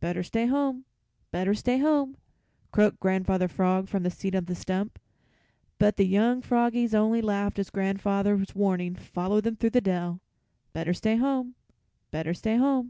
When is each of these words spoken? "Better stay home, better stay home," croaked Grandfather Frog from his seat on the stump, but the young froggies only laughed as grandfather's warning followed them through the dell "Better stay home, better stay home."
"Better 0.00 0.24
stay 0.24 0.46
home, 0.46 0.84
better 1.30 1.54
stay 1.54 1.78
home," 1.78 2.16
croaked 2.72 2.98
Grandfather 2.98 3.46
Frog 3.46 3.86
from 3.86 4.02
his 4.02 4.14
seat 4.14 4.34
on 4.34 4.46
the 4.46 4.56
stump, 4.56 4.98
but 5.78 5.96
the 5.96 6.08
young 6.08 6.42
froggies 6.42 6.92
only 6.92 7.22
laughed 7.22 7.56
as 7.56 7.70
grandfather's 7.70 8.52
warning 8.52 8.96
followed 8.96 9.44
them 9.44 9.54
through 9.54 9.70
the 9.70 9.80
dell 9.80 10.20
"Better 10.72 10.92
stay 10.92 11.14
home, 11.14 11.54
better 12.10 12.34
stay 12.34 12.56
home." 12.56 12.88